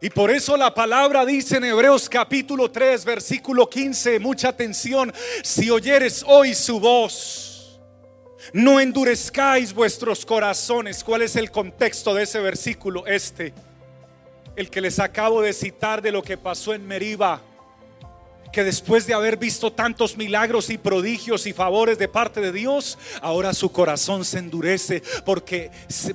Y 0.00 0.10
por 0.10 0.30
eso 0.30 0.56
la 0.56 0.72
palabra 0.72 1.26
dice 1.26 1.56
en 1.56 1.64
Hebreos 1.64 2.08
capítulo 2.08 2.70
3, 2.70 3.04
versículo 3.04 3.68
15, 3.68 4.20
mucha 4.20 4.50
atención, 4.50 5.12
si 5.42 5.70
oyeres 5.70 6.24
hoy 6.24 6.54
su 6.54 6.78
voz, 6.78 7.80
no 8.52 8.78
endurezcáis 8.78 9.74
vuestros 9.74 10.24
corazones. 10.24 11.02
¿Cuál 11.02 11.22
es 11.22 11.34
el 11.34 11.50
contexto 11.50 12.14
de 12.14 12.22
ese 12.22 12.38
versículo? 12.38 13.08
Este, 13.08 13.52
el 14.54 14.70
que 14.70 14.80
les 14.80 15.00
acabo 15.00 15.42
de 15.42 15.52
citar 15.52 16.00
de 16.00 16.12
lo 16.12 16.22
que 16.22 16.36
pasó 16.36 16.74
en 16.74 16.86
Meriba 16.86 17.42
que 18.52 18.64
después 18.64 19.06
de 19.06 19.14
haber 19.14 19.36
visto 19.36 19.72
tantos 19.72 20.16
milagros 20.16 20.70
y 20.70 20.78
prodigios 20.78 21.46
y 21.46 21.52
favores 21.52 21.98
de 21.98 22.08
parte 22.08 22.40
de 22.40 22.52
Dios, 22.52 22.98
ahora 23.20 23.54
su 23.54 23.70
corazón 23.70 24.24
se 24.24 24.38
endurece 24.38 25.02
porque, 25.24 25.70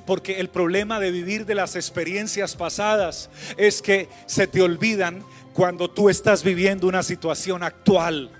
porque 0.06 0.40
el 0.40 0.48
problema 0.48 1.00
de 1.00 1.10
vivir 1.10 1.46
de 1.46 1.54
las 1.54 1.76
experiencias 1.76 2.56
pasadas 2.56 3.30
es 3.56 3.80
que 3.80 4.08
se 4.26 4.46
te 4.46 4.62
olvidan 4.62 5.24
cuando 5.52 5.88
tú 5.88 6.08
estás 6.08 6.42
viviendo 6.42 6.88
una 6.88 7.02
situación 7.02 7.62
actual. 7.62 8.30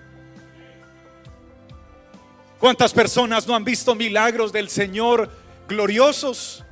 ¿Cuántas 2.59 2.93
personas 2.93 3.47
no 3.47 3.55
han 3.55 3.65
visto 3.65 3.95
milagros 3.95 4.53
del 4.53 4.69
Señor 4.69 5.31
gloriosos? 5.69 6.65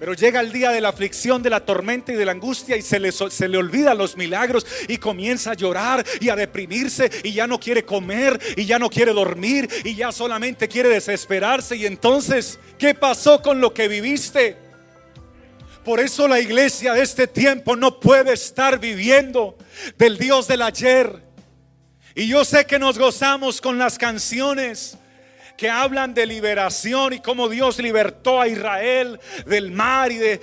Pero 0.00 0.14
llega 0.14 0.40
el 0.40 0.50
día 0.50 0.70
de 0.70 0.80
la 0.80 0.88
aflicción, 0.88 1.42
de 1.42 1.50
la 1.50 1.60
tormenta 1.60 2.10
y 2.10 2.16
de 2.16 2.24
la 2.24 2.32
angustia 2.32 2.74
y 2.74 2.80
se 2.80 2.98
le, 2.98 3.12
se 3.12 3.48
le 3.48 3.58
olvidan 3.58 3.98
los 3.98 4.16
milagros 4.16 4.66
y 4.88 4.96
comienza 4.96 5.50
a 5.50 5.54
llorar 5.54 6.02
y 6.20 6.30
a 6.30 6.36
deprimirse 6.36 7.10
y 7.22 7.34
ya 7.34 7.46
no 7.46 7.60
quiere 7.60 7.84
comer 7.84 8.40
y 8.56 8.64
ya 8.64 8.78
no 8.78 8.88
quiere 8.88 9.12
dormir 9.12 9.68
y 9.84 9.94
ya 9.94 10.10
solamente 10.10 10.68
quiere 10.68 10.88
desesperarse. 10.88 11.76
Y 11.76 11.84
entonces, 11.84 12.58
¿qué 12.78 12.94
pasó 12.94 13.42
con 13.42 13.60
lo 13.60 13.74
que 13.74 13.88
viviste? 13.88 14.56
Por 15.84 16.00
eso 16.00 16.26
la 16.26 16.40
iglesia 16.40 16.94
de 16.94 17.02
este 17.02 17.26
tiempo 17.26 17.76
no 17.76 18.00
puede 18.00 18.32
estar 18.32 18.80
viviendo 18.80 19.58
del 19.98 20.16
Dios 20.16 20.48
del 20.48 20.62
ayer. 20.62 21.22
Y 22.14 22.26
yo 22.26 22.46
sé 22.46 22.64
que 22.64 22.78
nos 22.78 22.98
gozamos 22.98 23.60
con 23.60 23.76
las 23.76 23.98
canciones 23.98 24.96
que 25.60 25.68
hablan 25.68 26.14
de 26.14 26.24
liberación 26.24 27.12
y 27.12 27.20
cómo 27.20 27.46
Dios 27.46 27.78
libertó 27.80 28.40
a 28.40 28.48
Israel 28.48 29.20
del 29.44 29.70
mar 29.70 30.10
y 30.10 30.16
de, 30.16 30.40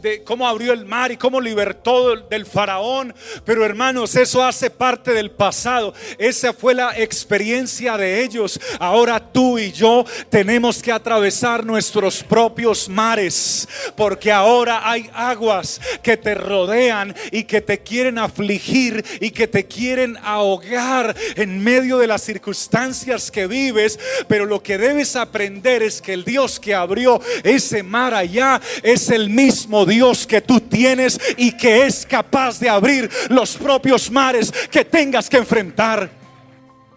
de 0.00 0.22
cómo 0.24 0.48
abrió 0.48 0.72
el 0.72 0.86
mar 0.86 1.12
y 1.12 1.18
cómo 1.18 1.38
libertó 1.38 2.16
del 2.16 2.46
faraón. 2.46 3.14
Pero 3.44 3.66
hermanos, 3.66 4.16
eso 4.16 4.42
hace 4.42 4.70
parte 4.70 5.12
del 5.12 5.30
pasado. 5.30 5.92
Esa 6.16 6.54
fue 6.54 6.72
la 6.72 6.98
experiencia 6.98 7.98
de 7.98 8.24
ellos. 8.24 8.58
Ahora 8.78 9.20
tú 9.20 9.58
y 9.58 9.70
yo 9.72 10.06
tenemos 10.30 10.82
que 10.82 10.90
atravesar 10.90 11.66
nuestros 11.66 12.22
propios 12.22 12.88
mares, 12.88 13.68
porque 13.94 14.32
ahora 14.32 14.90
hay 14.90 15.10
aguas 15.12 15.78
que 16.02 16.16
te 16.16 16.34
rodean 16.34 17.14
y 17.30 17.44
que 17.44 17.60
te 17.60 17.82
quieren 17.82 18.18
afligir 18.18 19.04
y 19.20 19.32
que 19.32 19.46
te 19.46 19.66
quieren 19.66 20.16
ahogar 20.22 21.14
en 21.36 21.62
medio 21.62 21.98
de 21.98 22.06
las 22.06 22.22
circunstancias 22.22 23.30
que 23.30 23.46
vives 23.46 23.98
pero 24.28 24.44
lo 24.46 24.62
que 24.62 24.78
debes 24.78 25.16
aprender 25.16 25.82
es 25.82 26.00
que 26.00 26.12
el 26.12 26.24
Dios 26.24 26.58
que 26.60 26.74
abrió 26.74 27.20
ese 27.42 27.82
mar 27.82 28.14
allá 28.14 28.60
es 28.82 29.10
el 29.10 29.30
mismo 29.30 29.84
Dios 29.84 30.26
que 30.26 30.40
tú 30.40 30.60
tienes 30.60 31.20
y 31.36 31.52
que 31.52 31.86
es 31.86 32.06
capaz 32.06 32.58
de 32.58 32.68
abrir 32.68 33.10
los 33.28 33.56
propios 33.56 34.10
mares 34.10 34.52
que 34.70 34.84
tengas 34.84 35.28
que 35.28 35.38
enfrentar. 35.38 36.10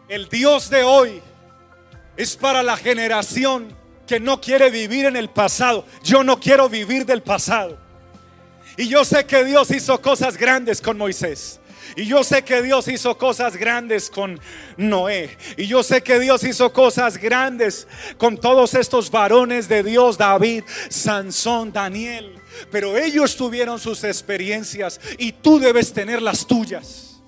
El 0.07 0.29
Dios 0.29 0.69
de 0.69 0.83
hoy 0.83 1.21
es 2.15 2.35
para 2.35 2.63
la 2.63 2.77
generación 2.77 3.75
que 4.07 4.19
no 4.19 4.39
quiere 4.39 4.69
vivir 4.69 5.05
en 5.05 5.15
el 5.15 5.29
pasado. 5.29 5.85
Yo 6.03 6.23
no 6.23 6.39
quiero 6.39 6.69
vivir 6.69 7.05
del 7.05 7.21
pasado. 7.21 7.77
Y 8.77 8.87
yo 8.87 9.03
sé 9.03 9.25
que 9.25 9.43
Dios 9.43 9.69
hizo 9.71 10.01
cosas 10.01 10.37
grandes 10.37 10.81
con 10.81 10.97
Moisés. 10.97 11.56
Y 11.95 12.05
yo 12.05 12.23
sé 12.23 12.43
que 12.43 12.61
Dios 12.61 12.87
hizo 12.87 13.17
cosas 13.17 13.55
grandes 13.55 14.09
con 14.09 14.39
Noé. 14.75 15.37
Y 15.55 15.67
yo 15.67 15.83
sé 15.83 16.01
que 16.01 16.19
Dios 16.19 16.43
hizo 16.43 16.71
cosas 16.73 17.17
grandes 17.17 17.87
con 18.17 18.37
todos 18.37 18.73
estos 18.73 19.09
varones 19.09 19.67
de 19.67 19.83
Dios, 19.83 20.17
David, 20.17 20.63
Sansón, 20.89 21.71
Daniel. 21.71 22.39
Pero 22.71 22.97
ellos 22.97 23.35
tuvieron 23.35 23.79
sus 23.79 24.03
experiencias 24.03 24.99
y 25.17 25.31
tú 25.31 25.59
debes 25.59 25.93
tener 25.93 26.21
las 26.21 26.45
tuyas. 26.45 27.21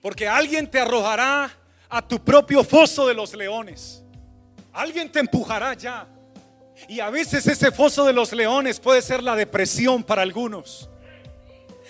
Porque 0.00 0.28
alguien 0.28 0.70
te 0.70 0.80
arrojará 0.80 1.50
a 1.88 2.06
tu 2.06 2.22
propio 2.22 2.64
foso 2.64 3.06
de 3.06 3.14
los 3.14 3.34
leones. 3.34 4.02
Alguien 4.72 5.10
te 5.10 5.20
empujará 5.20 5.74
ya. 5.74 6.06
Y 6.88 7.00
a 7.00 7.10
veces 7.10 7.46
ese 7.46 7.70
foso 7.70 8.04
de 8.04 8.12
los 8.12 8.32
leones 8.32 8.80
puede 8.80 9.02
ser 9.02 9.22
la 9.22 9.36
depresión 9.36 10.02
para 10.02 10.22
algunos 10.22 10.88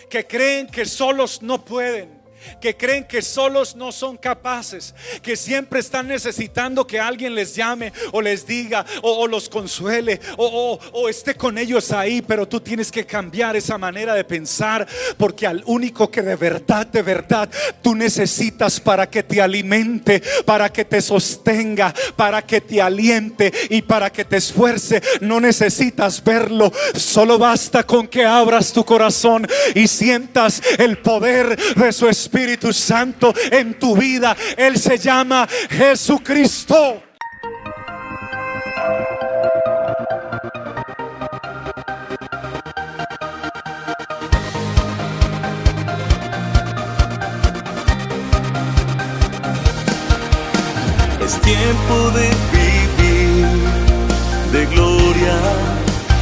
que 0.09 0.27
creen 0.27 0.67
que 0.67 0.85
solos 0.85 1.43
no 1.43 1.65
pueden 1.65 2.22
que 2.61 2.77
creen 2.77 3.05
que 3.05 3.23
solos 3.23 3.77
no 3.77 3.93
son 3.93 4.17
capaces, 4.17 4.95
que 5.23 5.37
siempre 5.37 5.81
están 5.81 6.09
necesitando 6.09 6.87
que 6.87 7.01
alguien 7.01 7.35
les 7.35 7.55
llame 7.55 7.93
o 8.13 8.21
les 8.21 8.47
diga 8.47 8.85
o, 9.03 9.27
los 9.27 9.49
consuele 9.49 10.21
o, 10.37 10.79
o, 10.93 11.09
esté 11.09 11.35
con 11.35 11.59
ellos 11.59 11.93
ahí, 11.93 12.23
pero 12.23 12.47
tú 12.47 12.61
tienes 12.61 12.91
que 12.91 13.07
cambiar 13.07 13.57
esa 13.57 13.79
manera 13.79 14.15
de 14.15 14.25
pensar 14.25 14.87
porque 15.17 15.47
al 15.47 15.63
único 15.67 16.11
que 16.11 16.23
de 16.23 16.37
verdad, 16.37 16.87
de 16.87 17.03
verdad 17.03 17.49
tú 17.83 17.95
necesitas 17.95 18.81
para 18.81 19.09
que 19.09 19.23
te 19.23 19.41
alimente, 19.41 20.23
para 20.45 20.73
que 20.73 20.85
te 20.85 21.01
sostenga, 21.01 21.95
para 22.17 22.43
que 22.43 22.61
te 22.61 22.81
aliente 22.81 23.53
y 23.71 23.83
para 23.83 24.11
que 24.11 24.25
te 24.25 24.37
esfuerce, 24.37 25.03
no 25.21 25.41
necesitas 25.41 26.23
verlo, 26.23 26.73
solo 26.95 27.39
basta 27.39 27.85
con 27.85 28.09
que 28.09 28.25
abras 28.25 28.73
tu 28.73 28.85
corazón 28.85 29.47
y 29.75 29.87
sientas 29.87 30.63
el 30.79 30.99
poder 30.99 31.57
de 31.77 31.93
su 31.93 32.09
espíritu 32.09 32.32
Espíritu 32.33 32.73
Santo 32.73 33.35
en 33.51 33.75
tu 33.75 33.95
vida. 33.95 34.35
Él 34.57 34.79
se 34.79 34.97
llama 34.97 35.47
Jesucristo. 35.69 37.03
Es 51.23 51.41
tiempo 51.43 52.11
de 52.15 52.31
vivir 52.57 53.47
de 54.53 54.67
gloria 54.75 55.37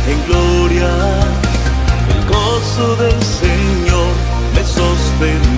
en 0.09 0.27
gloria. 0.27 0.91
El 2.13 2.27
gozo 2.27 2.97
del 2.97 3.23
Señor 3.23 4.13
me 4.57 4.65
sostiene. 4.65 5.50